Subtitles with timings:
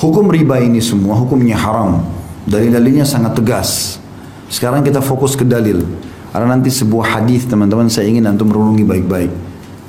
[0.00, 2.00] Hukum riba ini semua hukumnya haram.
[2.48, 4.00] Dalil-dalilnya sangat tegas.
[4.48, 5.84] Sekarang kita fokus ke dalil.
[6.32, 9.28] Karena nanti sebuah hadis teman-teman saya ingin antum renungi baik-baik.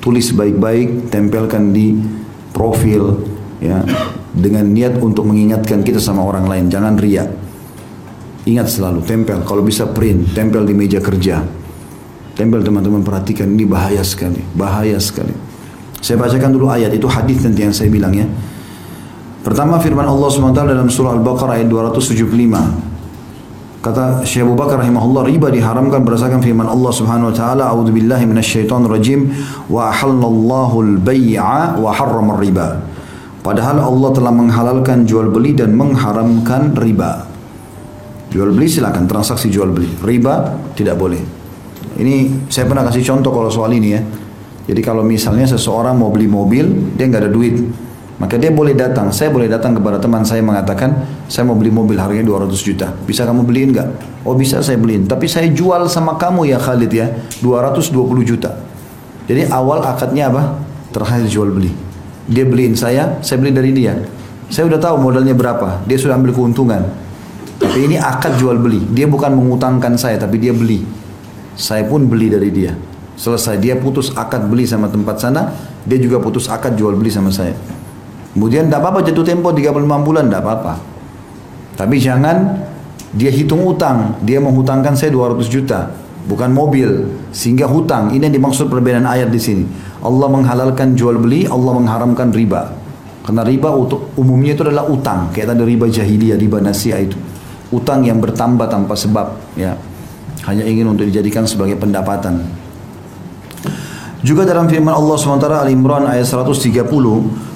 [0.04, 1.96] Tulis baik-baik, tempelkan di
[2.52, 3.24] profil
[3.56, 3.80] ya
[4.36, 6.68] dengan niat untuk mengingatkan kita sama orang lain.
[6.68, 7.32] Jangan riak.
[8.44, 9.40] Ingat selalu tempel.
[9.48, 11.40] Kalau bisa print, tempel di meja kerja.
[12.36, 15.32] Tempel teman-teman perhatikan ini bahaya sekali, bahaya sekali.
[16.04, 18.28] Saya bacakan dulu ayat itu hadis nanti yang saya bilang ya.
[19.42, 23.82] Pertama firman Allah SWT dalam surah Al-Baqarah ayat 275.
[23.82, 28.86] Kata Syekh Abu Bakar rahimahullah riba diharamkan berdasarkan firman Allah Subhanahu wa taala a'udzubillahi minasyaitonir
[28.86, 29.34] rajim
[29.66, 32.78] wa ahallallahu al-bai'a wa harrama riba
[33.42, 37.26] Padahal Allah telah menghalalkan jual beli dan mengharamkan riba.
[38.30, 39.90] Jual beli silakan transaksi jual beli.
[39.98, 41.18] Riba tidak boleh.
[41.98, 44.00] Ini saya pernah kasih contoh kalau soal ini ya.
[44.70, 47.58] Jadi kalau misalnya seseorang mau beli mobil, dia nggak ada duit,
[48.20, 49.08] maka dia boleh datang.
[49.08, 50.92] Saya boleh datang kepada teman saya mengatakan,
[51.30, 52.92] saya mau beli mobil harganya 200 juta.
[53.08, 53.88] Bisa kamu beliin nggak?
[54.28, 55.08] Oh bisa saya beliin.
[55.08, 57.08] Tapi saya jual sama kamu ya Khalid ya,
[57.40, 57.96] 220
[58.28, 58.52] juta.
[59.26, 60.60] Jadi awal akadnya apa?
[60.92, 61.72] Terakhir jual beli.
[62.28, 63.96] Dia beliin saya, saya beli dari dia.
[64.52, 65.80] Saya udah tahu modalnya berapa.
[65.88, 66.84] Dia sudah ambil keuntungan.
[67.56, 68.84] Tapi ini akad jual beli.
[68.92, 70.84] Dia bukan mengutangkan saya, tapi dia beli.
[71.56, 72.76] Saya pun beli dari dia.
[73.16, 75.52] Selesai dia putus akad beli sama tempat sana,
[75.84, 77.54] dia juga putus akad jual beli sama saya.
[78.32, 80.74] Kemudian tidak apa-apa jatuh tempo 35 bulan tidak apa-apa.
[81.76, 82.36] Tapi jangan
[83.12, 85.92] dia hitung utang, dia menghutangkan saya 200 juta,
[86.24, 88.08] bukan mobil, sehingga hutang.
[88.16, 89.64] Ini yang dimaksud perbedaan ayat di sini.
[90.00, 92.72] Allah menghalalkan jual beli, Allah mengharamkan riba.
[93.22, 97.14] Karena riba untuk umumnya itu adalah utang, kayak tadi riba jahiliyah, riba nasiah itu.
[97.68, 99.76] Utang yang bertambah tanpa sebab, ya.
[100.42, 102.42] Hanya ingin untuk dijadikan sebagai pendapatan.
[104.22, 106.86] Juga dalam firman Allah SWT Al-Imran ayat 130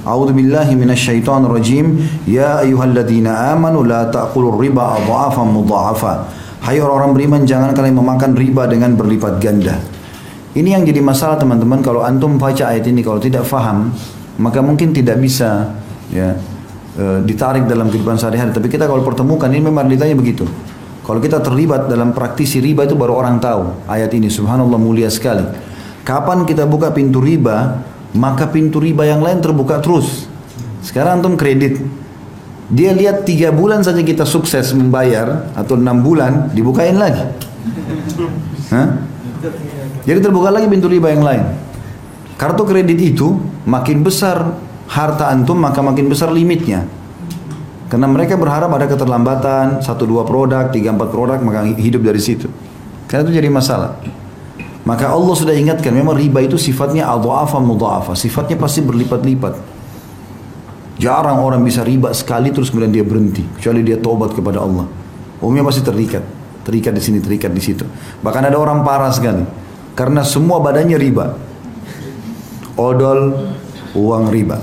[0.02, 2.02] A'udhu billahi minasyaitan rajim.
[2.26, 6.26] Ya ayuhalladzina amanu la ta'kulur riba adha'afan mudha'afa.
[6.66, 9.78] Hai orang-orang beriman jangan kalian memakan riba dengan berlipat ganda.
[10.58, 11.86] Ini yang jadi masalah teman-teman.
[11.86, 13.94] Kalau antum baca ayat ini kalau tidak faham
[14.36, 15.72] Maka mungkin tidak bisa
[16.12, 16.36] ya
[16.92, 18.52] e, ditarik dalam kehidupan sehari-hari.
[18.52, 20.44] Tapi kita kalau pertemukan ini memang ditanya begitu.
[21.06, 24.28] Kalau kita terlibat dalam praktisi riba itu baru orang tahu Ayat ini.
[24.28, 25.46] Subhanallah mulia sekali
[26.06, 27.82] Kapan kita buka pintu riba,
[28.14, 30.30] maka pintu riba yang lain terbuka terus.
[30.86, 31.82] Sekarang antum kredit.
[32.70, 37.26] Dia lihat tiga bulan saja kita sukses membayar atau enam bulan dibukain lagi.
[38.70, 39.02] Hah?
[40.06, 41.42] Jadi terbuka lagi pintu riba yang lain.
[42.38, 46.86] Kartu kredit itu makin besar harta antum maka makin besar limitnya.
[47.90, 52.46] Karena mereka berharap ada keterlambatan, satu dua produk, tiga empat produk, maka hidup dari situ.
[53.10, 53.98] Karena itu jadi masalah.
[54.86, 59.58] Maka Allah sudah ingatkan memang riba itu sifatnya adha'afa mudha'afa, sifatnya pasti berlipat-lipat.
[61.02, 64.86] Jarang orang bisa riba sekali terus kemudian dia berhenti, kecuali dia tobat kepada Allah.
[65.42, 66.22] Umumnya pasti terikat,
[66.62, 67.82] terikat di sini, terikat di situ.
[68.22, 69.42] Bahkan ada orang parah sekali,
[69.98, 71.34] karena semua badannya riba.
[72.78, 73.50] Odol,
[73.98, 74.62] uang riba.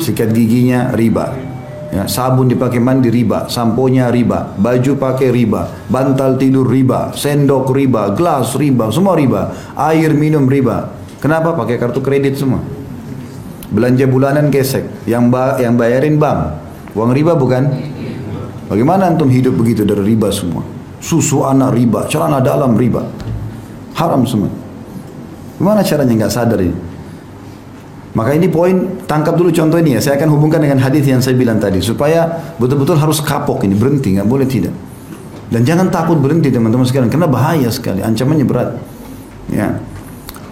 [0.00, 1.36] Sikat giginya riba,
[1.98, 8.14] Ya, sabun dipakai mandi riba, samponya riba, baju pakai riba, bantal tidur riba, sendok riba,
[8.14, 10.94] gelas riba, semua riba, air minum riba.
[11.18, 11.58] Kenapa?
[11.58, 12.62] Pakai kartu kredit semua.
[13.74, 16.62] Belanja bulanan gesek, yang ba yang bayarin bank.
[16.94, 17.66] Uang riba bukan?
[18.70, 20.62] Bagaimana antum hidup begitu dari riba semua?
[21.02, 23.02] Susu anak riba, celana dalam riba.
[23.98, 24.54] Haram semua.
[25.58, 26.78] Gimana caranya nggak sadar ini?
[28.16, 30.00] Maka ini poin tangkap dulu contoh ini ya.
[30.00, 34.16] Saya akan hubungkan dengan hadis yang saya bilang tadi supaya betul-betul harus kapok ini berhenti
[34.16, 34.72] nggak boleh tidak.
[35.48, 38.70] Dan jangan takut berhenti teman-teman sekalian karena bahaya sekali ancamannya berat.
[39.48, 39.80] Ya.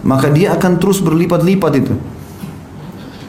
[0.05, 1.95] Maka dia akan terus berlipat-lipat itu.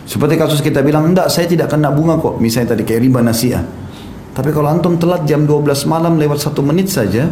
[0.07, 2.39] Seperti kasus kita bilang, enggak saya tidak kena bunga kok.
[2.39, 3.59] Misalnya tadi kayak riba nasiah.
[4.31, 7.27] Tapi kalau antum telat jam 12 malam lewat satu menit saja,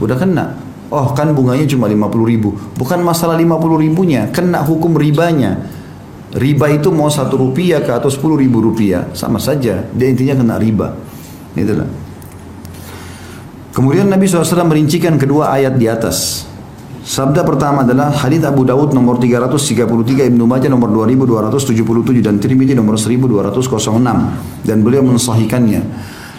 [0.00, 0.56] udah kena.
[0.88, 2.54] Oh kan bunganya cuma 50 ribu.
[2.78, 5.58] Bukan masalah 50 ribunya, kena hukum ribanya.
[6.36, 9.88] Riba itu mau satu rupiah ke atau sepuluh ribu rupiah sama saja.
[9.96, 10.92] Dia intinya kena riba.
[11.56, 11.88] Itulah.
[13.72, 16.44] Kemudian Nabi SAW merincikan kedua ayat di atas.
[17.06, 22.98] Sabda pertama adalah hadis Abu Daud nomor 333, Ibnu Majah nomor 2277 dan Tirmidzi nomor
[22.98, 25.80] 1206 dan beliau mensahihkannya.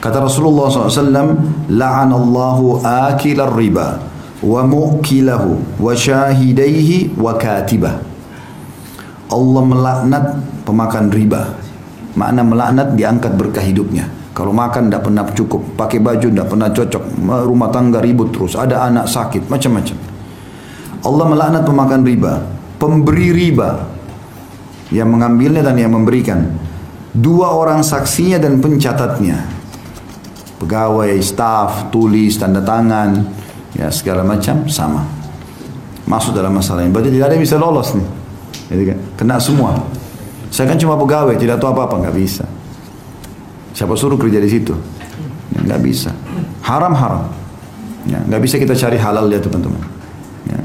[0.04, 4.01] Kata Rasulullah SAW, La'anallahu akilar riba
[4.44, 8.17] wa mu'kilahu wa syahidaihi wa katibah.
[9.27, 10.25] Allah melaknat
[10.63, 11.56] pemakan riba.
[12.18, 14.09] Makna melaknat diangkat berkah hidupnya.
[14.33, 17.03] Kalau makan tidak pernah cukup, pakai baju tidak pernah cocok,
[17.45, 19.97] rumah tangga ribut terus, ada anak sakit, macam-macam.
[21.01, 22.33] Allah melaknat pemakan riba,
[22.77, 23.81] pemberi riba
[24.94, 26.53] yang mengambilnya dan yang memberikan
[27.18, 29.41] dua orang saksinya dan pencatatnya.
[30.62, 33.25] Pegawai, staf, tulis, tanda tangan,
[33.73, 35.06] ya segala macam sama.
[36.06, 36.94] Masuk dalam masalah ini.
[36.94, 38.17] Berarti tidak ada yang bisa lolos nih.
[38.68, 39.80] Kan, kena semua.
[40.52, 42.46] Saya kan cuma pegawai, tidak tahu apa-apa, nggak bisa.
[43.75, 44.74] Siapa suruh kerja di situ?
[45.54, 46.12] Ya, nggak bisa.
[46.64, 47.30] Haram haram.
[48.08, 49.84] Ya, nggak bisa kita cari halal ya teman-teman.
[50.48, 50.60] Ya.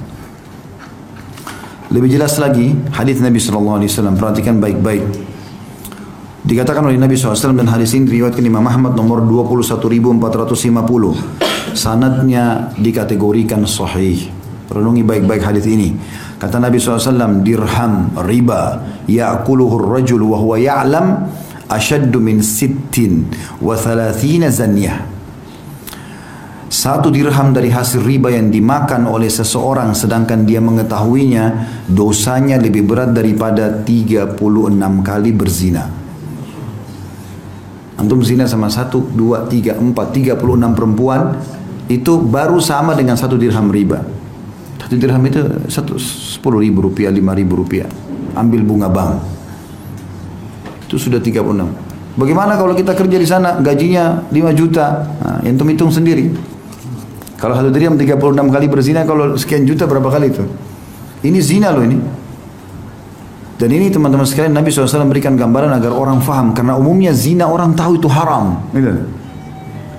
[1.92, 5.04] Lebih jelas lagi hadis Nabi Shallallahu Alaihi Wasallam perhatikan baik-baik.
[6.42, 9.78] Dikatakan oleh Nabi SAW dan hadis ini diriwayatkan Imam Ahmad nomor 21450.
[11.70, 14.26] Sanadnya dikategorikan sahih.
[14.66, 15.94] Renungi baik-baik hadis ini.
[16.42, 21.06] Kata Nabi SAW, dirham riba ya'kuluhu rajul wa huwa ya'lam
[21.70, 23.30] ashaddu min sittin
[23.62, 25.06] wa thalathina zanyah.
[26.66, 33.14] Satu dirham dari hasil riba yang dimakan oleh seseorang sedangkan dia mengetahuinya dosanya lebih berat
[33.14, 34.34] daripada 36
[35.06, 35.86] kali berzina.
[38.02, 41.38] Antum zina sama satu, dua, tiga, empat, tiga puluh enam perempuan
[41.86, 44.21] itu baru sama dengan satu dirham riba.
[44.92, 45.40] Satu dirham itu
[45.72, 47.88] satu sepuluh ribu rupiah, lima ribu rupiah.
[48.36, 49.24] Ambil bunga bank.
[50.84, 51.72] Itu sudah tiga puluh enam.
[52.12, 55.08] Bagaimana kalau kita kerja di sana gajinya lima juta?
[55.16, 56.28] Nah, yang hitung sendiri.
[57.40, 60.44] Kalau satu dirham enam kali berzina, kalau sekian juta berapa kali itu?
[61.24, 61.96] Ini zina loh ini.
[63.56, 67.72] Dan ini teman-teman sekalian Nabi SAW memberikan gambaran agar orang faham karena umumnya zina orang
[67.72, 68.60] tahu itu haram.
[68.76, 69.08] Gitu.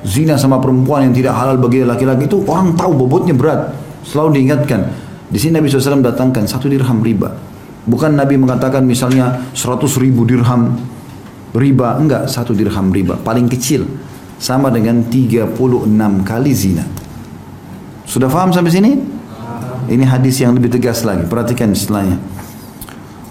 [0.05, 3.81] Zina sama perempuan yang tidak halal bagi laki-laki itu orang tahu bobotnya berat.
[4.03, 4.81] Selalu diingatkan.
[5.33, 7.33] Di sini Nabi SAW datangkan satu dirham riba.
[7.83, 10.77] Bukan Nabi mengatakan misalnya seratus ribu dirham
[11.55, 11.99] riba.
[11.99, 13.19] Enggak, satu dirham riba.
[13.19, 13.87] Paling kecil.
[14.37, 15.55] Sama dengan 36
[16.27, 16.83] kali zina.
[18.03, 18.91] Sudah faham sampai sini?
[19.87, 21.23] Ini hadis yang lebih tegas lagi.
[21.27, 22.19] Perhatikan setelahnya.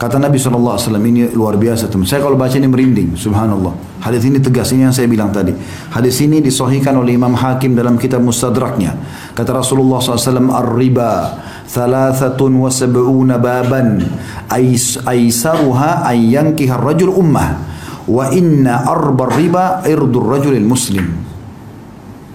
[0.03, 2.03] Kata Nabi SAW ini luar biasa teman.
[2.03, 4.03] Saya kalau baca ini merinding, subhanallah.
[4.03, 5.55] Hadis ini tegas, ini yang saya bilang tadi.
[5.95, 8.99] Hadis ini disohikan oleh Imam Hakim dalam kitab Mustadraknya.
[9.31, 11.39] Kata Rasulullah SAW, Ar-riba
[11.71, 14.03] thalathatun wa sab'una baban
[15.07, 17.63] aisaruha ayyankiha rajul ummah
[18.11, 21.07] wa inna arba riba irdur rajulil muslim.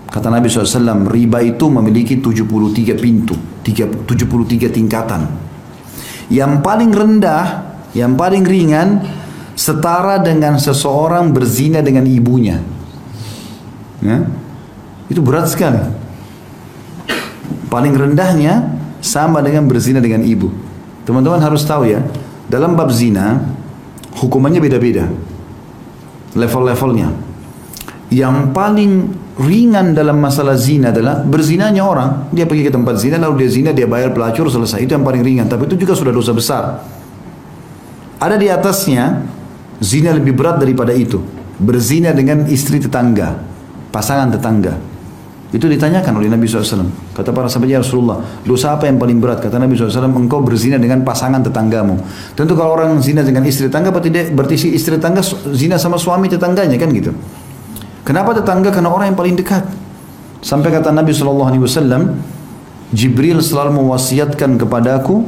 [0.07, 3.35] Kata Nabi SAW, riba itu memiliki 73 pintu,
[3.67, 5.46] 73 tingkatan.
[6.27, 7.45] Yang paling rendah,
[7.95, 9.03] yang paling ringan
[9.57, 12.61] setara dengan seseorang berzina dengan ibunya.
[14.03, 14.27] Ya?
[15.07, 15.81] Itu berat sekali.
[17.67, 20.51] Paling rendahnya sama dengan berzina dengan ibu.
[21.07, 22.03] Teman-teman harus tahu ya,
[22.51, 23.43] dalam bab zina
[24.19, 25.07] hukumannya beda-beda.
[26.35, 27.26] Level-levelnya.
[28.07, 28.91] Yang paling
[29.35, 32.31] ringan dalam masalah zina adalah berzinanya orang.
[32.31, 34.79] Dia pergi ke tempat zina lalu dia zina, dia bayar pelacur selesai.
[34.79, 35.45] Itu yang paling ringan.
[35.51, 36.63] Tapi itu juga sudah dosa besar.
[38.17, 39.21] Ada di atasnya
[39.83, 41.21] zina lebih berat daripada itu.
[41.57, 43.37] Berzina dengan istri tetangga,
[43.89, 44.77] pasangan tetangga.
[45.47, 47.15] Itu ditanyakan oleh Nabi SAW.
[47.15, 49.39] Kata para sahabat ya Rasulullah, dosa apa yang paling berat?
[49.39, 52.03] Kata Nabi SAW, engkau berzina dengan pasangan tetanggamu.
[52.35, 55.23] Tentu kalau orang zina dengan istri tetangga, berarti, istri tetangga
[55.55, 57.15] zina sama suami tetangganya kan gitu.
[58.07, 58.71] Kenapa tetangga?
[58.71, 59.67] Karena orang yang paling dekat.
[60.39, 62.23] Sampai kata Nabi Shallallahu Alaihi Wasallam,
[62.95, 65.27] Jibril selalu mewasiatkan kepadaku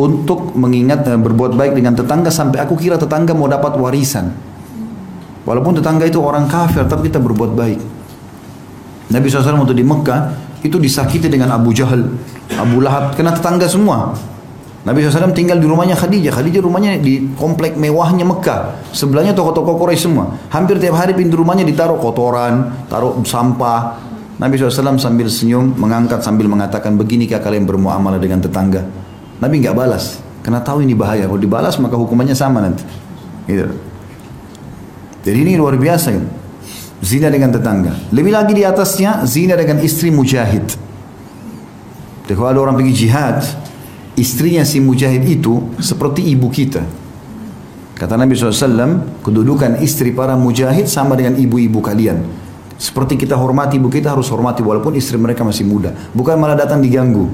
[0.00, 4.32] untuk mengingat dan berbuat baik dengan tetangga sampai aku kira tetangga mau dapat warisan.
[5.44, 7.80] Walaupun tetangga itu orang kafir, tapi kita berbuat baik.
[9.12, 10.20] Nabi SAW waktu di Mekah
[10.64, 12.00] itu disakiti dengan Abu Jahal,
[12.56, 14.16] Abu Lahab, kena tetangga semua.
[14.80, 16.32] Nabi SAW tinggal di rumahnya Khadijah.
[16.32, 18.80] Khadijah rumahnya di komplek mewahnya Mekah.
[18.96, 20.32] Sebelahnya toko-toko Quraisy semua.
[20.48, 24.00] Hampir tiap hari pintu rumahnya ditaruh kotoran, taruh sampah.
[24.40, 28.80] Nabi SAW sambil senyum, mengangkat sambil mengatakan, beginikah kalian bermuamalah dengan tetangga?
[29.36, 31.28] Nabi nggak balas, karena tahu ini bahaya.
[31.28, 32.80] Kalau dibalas maka hukumannya sama nanti.
[33.44, 33.68] Gitu.
[35.20, 36.08] Jadi ini luar biasa.
[36.16, 36.24] Ya.
[37.04, 37.92] Zina dengan tetangga.
[38.12, 40.64] Lebih lagi di atasnya, zina dengan istri mujahid.
[42.24, 43.44] Jadi kalau ada orang pergi jihad,
[44.20, 46.84] istrinya si mujahid itu seperti ibu kita.
[47.96, 52.24] Kata Nabi SAW, kedudukan istri para mujahid sama dengan ibu-ibu kalian.
[52.80, 55.92] Seperti kita hormati ibu kita harus hormati walaupun istri mereka masih muda.
[56.16, 57.28] Bukan malah datang diganggu.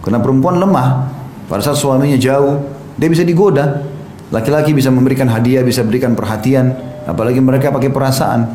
[0.00, 1.12] Karena perempuan lemah.
[1.44, 2.56] Pada saat suaminya jauh,
[2.96, 3.84] dia bisa digoda.
[4.32, 6.72] Laki-laki bisa memberikan hadiah, bisa berikan perhatian.
[7.04, 8.48] Apalagi mereka pakai perasaan.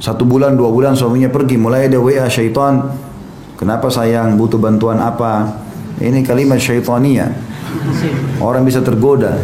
[0.00, 1.60] Satu bulan, dua bulan suaminya pergi.
[1.60, 2.88] Mulai ada WA syaitan.
[3.60, 4.40] Kenapa sayang?
[4.40, 5.52] Butuh bantuan apa?
[6.00, 7.28] Ini kalimat syaitania.
[8.40, 9.36] Orang bisa tergoda.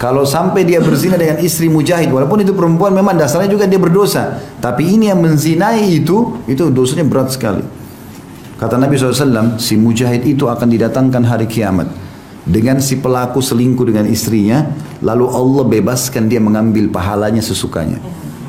[0.00, 4.40] Kalau sampai dia berzina dengan istri mujahid, walaupun itu perempuan memang dasarnya juga dia berdosa.
[4.56, 7.60] Tapi ini yang menzinai itu, itu dosanya berat sekali.
[8.56, 11.88] Kata Nabi SAW, si mujahid itu akan didatangkan hari kiamat.
[12.46, 14.64] dengan si pelaku selingkuh dengan istrinya,
[15.04, 18.00] lalu Allah bebaskan dia mengambil pahalanya sesukanya.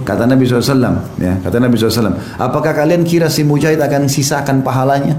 [0.01, 5.13] Kata Nabi SAW, ya, kata Nabi SAW, apakah kalian kira si mujahid akan sisakan pahalanya?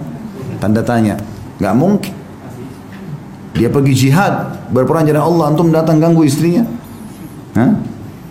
[0.59, 1.15] Tanda tanya,
[1.63, 2.15] nggak mungkin.
[3.55, 6.67] Dia pergi jihad, berperang jalan Allah, antum datang ganggu istrinya?
[7.55, 7.79] Hah?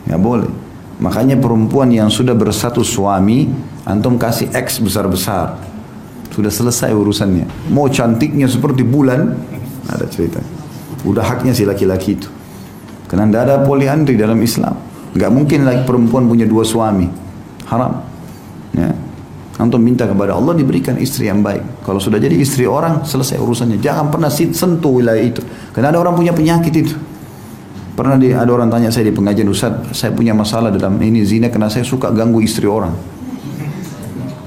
[0.10, 0.52] Nggak boleh.
[1.00, 3.48] Makanya perempuan yang sudah bersatu suami,
[3.88, 5.56] antum kasih X besar-besar.
[6.36, 7.72] Sudah selesai urusannya.
[7.72, 9.40] Mau cantiknya seperti bulan,
[9.88, 10.44] ada cerita.
[11.08, 12.30] Udah haknya si laki-laki itu.
[13.08, 14.76] Karena tidak ada poliandri dalam Islam.
[15.12, 17.08] Gak mungkin lagi perempuan punya dua suami.
[17.68, 18.11] Haram.
[19.62, 21.86] Antum minta kepada Allah diberikan istri yang baik.
[21.86, 23.78] Kalau sudah jadi istri orang, selesai urusannya.
[23.78, 25.46] Jangan pernah sentuh wilayah itu.
[25.70, 26.98] Karena ada orang punya penyakit itu.
[27.94, 31.54] Pernah di, ada orang tanya saya di pengajian Ustaz, saya punya masalah dalam ini zina
[31.54, 32.98] karena saya suka ganggu istri orang.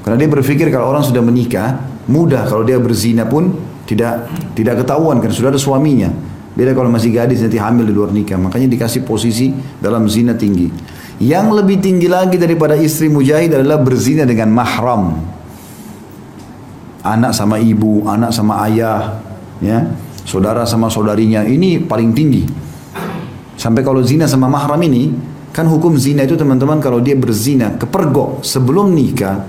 [0.03, 1.79] Karena dia berpikir kalau orang sudah menikah,
[2.11, 3.55] mudah kalau dia berzina pun
[3.87, 4.27] tidak
[4.59, 6.11] tidak ketahuan karena sudah ada suaminya.
[6.59, 8.35] Beda kalau masih gadis nanti hamil di luar nikah.
[8.35, 10.71] Makanya dikasih posisi dalam zina tinggi.
[11.25, 15.25] Yang lebih tinggi lagi daripada istri mujahid adalah berzina dengan mahram.
[17.01, 19.25] Anak sama ibu, anak sama ayah,
[19.65, 19.89] ya,
[20.29, 21.49] saudara sama saudarinya.
[21.49, 22.45] Ini paling tinggi.
[23.57, 25.17] Sampai kalau zina sama mahram ini,
[25.49, 29.49] kan hukum zina itu teman-teman kalau dia berzina kepergok sebelum nikah,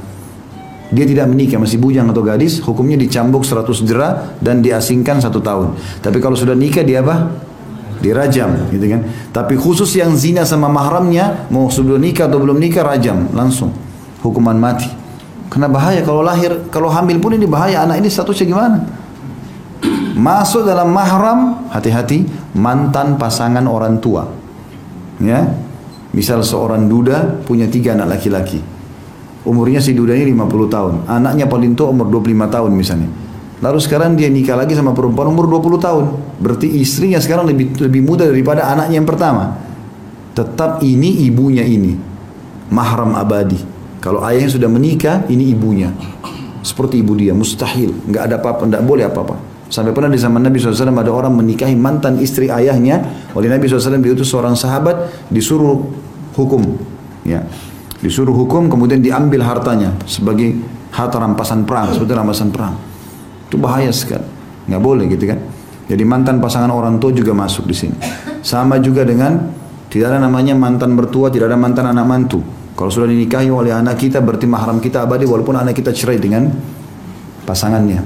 [0.96, 5.74] dia tidak menikah masih bujang atau gadis hukumnya dicambuk 100 jerah dan diasingkan satu tahun
[6.00, 7.45] tapi kalau sudah nikah dia apa
[8.06, 9.02] dirajam gitu kan?
[9.34, 13.74] Tapi khusus yang zina sama mahramnya mau sudah nikah atau belum nikah rajam langsung.
[14.22, 14.90] Hukuman mati.
[15.50, 17.82] Karena bahaya kalau lahir kalau hamil pun ini bahaya.
[17.82, 18.78] Anak ini statusnya gimana?
[20.16, 24.30] Masuk dalam mahram hati-hati mantan pasangan orang tua.
[25.20, 25.44] Ya?
[26.16, 28.64] Misal seorang duda punya tiga anak laki-laki.
[29.46, 30.94] Umurnya si duda ini 50 tahun.
[31.06, 33.10] Anaknya paling tua umur 25 tahun misalnya.
[33.64, 36.06] Lalu sekarang dia nikah lagi sama perempuan umur 20 tahun.
[36.44, 39.56] Berarti istrinya sekarang lebih lebih muda daripada anaknya yang pertama.
[40.36, 41.96] Tetap ini ibunya ini.
[42.68, 43.60] Mahram abadi.
[44.04, 45.90] Kalau ayahnya sudah menikah, ini ibunya.
[46.62, 47.96] Seperti ibu dia, mustahil.
[48.06, 49.36] Nggak ada apa-apa, nggak boleh apa-apa.
[49.72, 53.02] Sampai pernah di zaman Nabi SAW ada orang menikahi mantan istri ayahnya.
[53.34, 55.90] Oleh Nabi SAW diutus seorang sahabat disuruh
[56.38, 56.78] hukum.
[57.26, 57.42] Ya,
[58.06, 60.54] Disuruh hukum kemudian diambil hartanya sebagai
[60.94, 62.78] harta rampasan perang, seperti rampasan perang.
[63.50, 64.26] Itu bahaya sekali.
[64.66, 65.40] Nggak boleh gitu kan.
[65.86, 67.98] Jadi mantan pasangan orang tua juga masuk di sini.
[68.42, 69.38] Sama juga dengan
[69.90, 72.42] tidak ada namanya mantan bertua, tidak ada mantan anak mantu.
[72.76, 76.52] Kalau sudah dinikahi oleh anak kita berarti mahram kita abadi walaupun anak kita cerai dengan
[77.48, 78.04] pasangannya.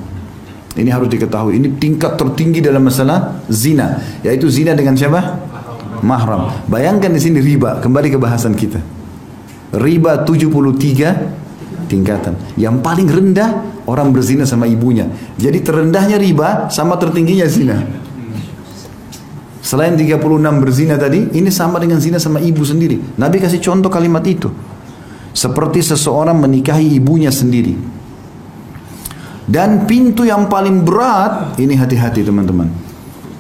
[0.78, 1.58] Ini harus diketahui.
[1.58, 5.20] Ini tingkat tertinggi dalam masalah zina, yaitu zina dengan siapa?
[6.06, 6.70] Mahram.
[6.70, 7.82] Bayangkan di sini riba.
[7.82, 8.80] Kembali ke bahasan kita.
[9.74, 11.49] Riba 73
[11.90, 12.38] tingkatan.
[12.54, 15.10] Yang paling rendah orang berzina sama ibunya.
[15.36, 17.78] Jadi terendahnya riba sama tertingginya zina.
[19.60, 20.22] Selain 36
[20.62, 23.18] berzina tadi, ini sama dengan zina sama ibu sendiri.
[23.18, 24.50] Nabi kasih contoh kalimat itu.
[25.34, 27.78] Seperti seseorang menikahi ibunya sendiri.
[29.50, 32.70] Dan pintu yang paling berat, ini hati-hati teman-teman.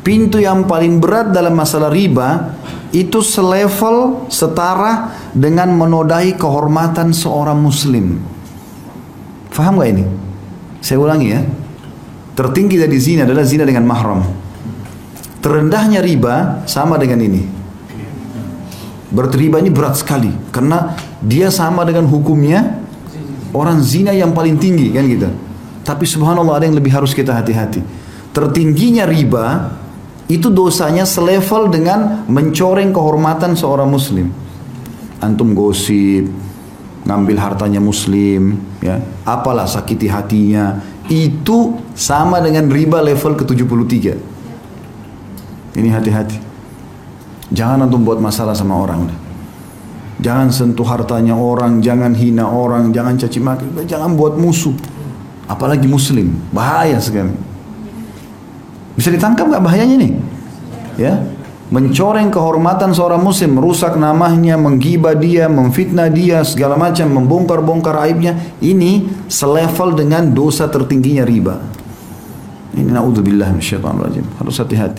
[0.01, 2.57] Pintu yang paling berat dalam masalah riba
[2.89, 8.17] itu selevel setara dengan menodai kehormatan seorang muslim.
[9.59, 10.07] Faham gak ini?
[10.79, 11.43] Saya ulangi ya.
[12.31, 14.23] Tertinggi dari zina adalah zina dengan mahram.
[15.43, 17.43] Terendahnya riba sama dengan ini.
[19.11, 22.79] Berteriba ini berat sekali karena dia sama dengan hukumnya
[23.51, 25.27] orang zina yang paling tinggi kan gitu.
[25.83, 27.83] Tapi subhanallah ada yang lebih harus kita hati-hati.
[28.31, 29.75] Tertingginya riba
[30.31, 34.31] itu dosanya selevel dengan mencoreng kehormatan seorang muslim.
[35.19, 36.31] Antum gosip,
[37.07, 43.95] ngambil hartanya muslim, ya, apalah sakiti hatinya, itu sama dengan riba level ke-73.
[45.79, 46.37] Ini hati-hati.
[47.49, 49.09] Jangan antum buat masalah sama orang.
[50.19, 54.75] Jangan sentuh hartanya orang, jangan hina orang, jangan caci maki, jangan buat musuh.
[55.49, 57.33] Apalagi muslim, bahaya sekali.
[58.99, 60.11] Bisa ditangkap nggak bahayanya nih?
[60.99, 61.15] Ya,
[61.69, 69.05] mencoreng kehormatan seorang muslim, merusak namanya, menggibah dia, memfitnah dia, segala macam, membongkar-bongkar aibnya, ini
[69.29, 71.61] selevel dengan dosa tertingginya riba.
[72.73, 73.53] Ini naudzubillah.
[74.41, 74.97] Harus hati-hati.